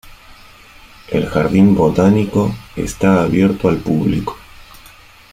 [1.09, 4.35] El jardín botánico está abierto al público.